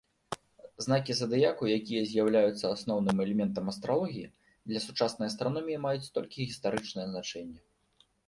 Знакі 0.83 1.13
задыяку, 1.17 1.63
якія 1.77 2.01
з'яўляюцца 2.11 2.65
асноўным 2.77 3.17
элементам 3.27 3.69
астралогіі, 3.73 4.31
для 4.71 4.79
сучаснай 4.87 5.31
астраноміі 5.33 5.79
маюць 5.87 6.11
толькі 6.19 6.47
гістарычнае 6.49 7.05
значэнне. 7.13 7.61